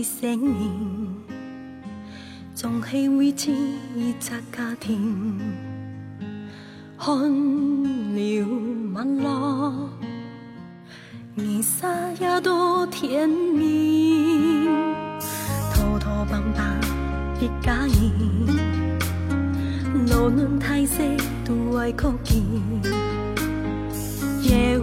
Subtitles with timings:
[0.00, 1.14] 的生命，
[2.54, 3.52] 总是为这
[3.94, 4.18] 一个
[4.50, 5.38] 家庭。
[6.96, 7.30] 汗
[8.14, 9.90] 流满落，
[11.34, 11.86] 泥沙
[12.18, 14.66] 也多甜蜜，
[15.74, 16.64] 拖拖棒棒
[17.40, 17.92] 一家人，
[20.06, 22.42] 路轮太细都爱哭泣，
[24.42, 24.82] 有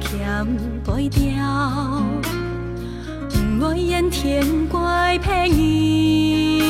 [0.00, 0.46] 欠
[0.84, 2.02] 背调，
[3.62, 6.69] 我愿天怪骗你。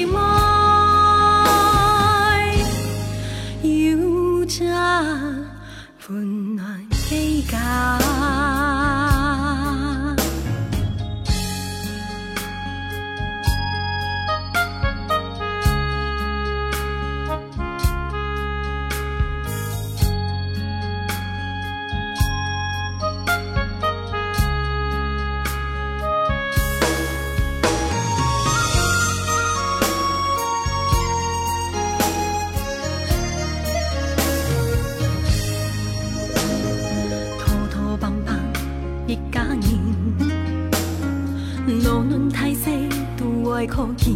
[43.61, 44.15] 都爱哭泣，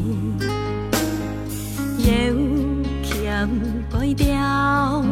[2.00, 2.08] 有
[3.04, 3.48] 欠
[3.92, 5.04] 背调，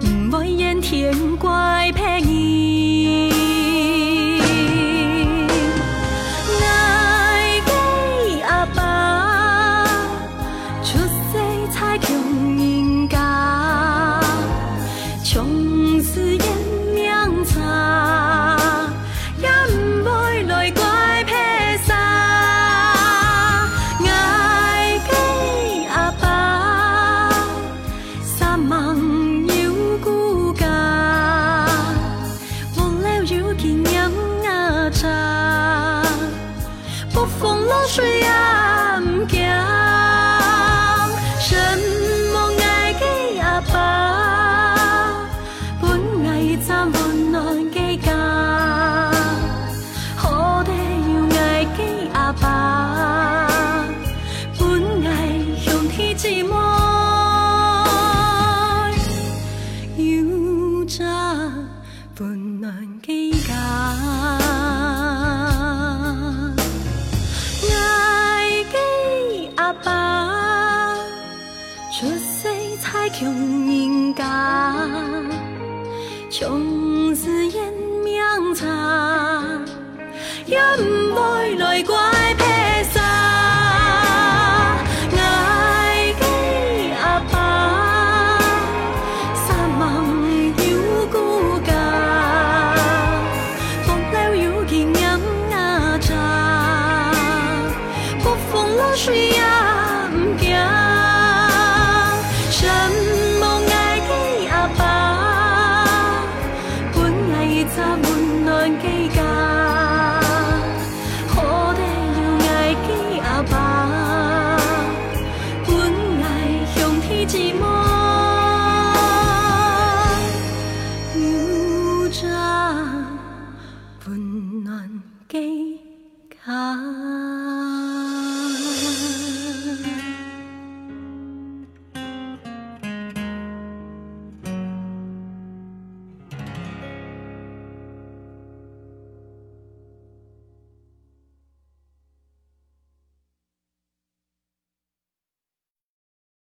[0.00, 3.09] 唔爱怨天怪骗你。
[33.50, 34.10] 了有几娘
[34.46, 36.02] 啊扎，
[37.12, 38.28] 不风落水也
[39.00, 39.40] 唔惊。
[41.40, 41.56] 什
[42.32, 43.04] 么爱给
[43.40, 43.74] 阿爸？
[45.80, 48.12] 本爱暂温暖给家，
[50.16, 53.48] 好地又爱给阿爸，
[54.58, 55.10] 本爱
[55.58, 56.54] 向天之爱，
[59.96, 60.84] 有
[71.92, 72.48] 出世
[72.80, 73.28] 才穷
[73.66, 74.76] 人家。
[76.30, 77.72] 穷是烟
[78.04, 78.64] 命差，
[80.46, 81.96] 也唔会来过